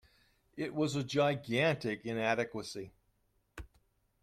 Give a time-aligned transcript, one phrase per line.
[0.57, 2.91] It was a gigantic inadequacy.